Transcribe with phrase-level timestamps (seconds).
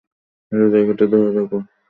[0.51, 1.57] Hello, জায়গাটা ধরে রেখো।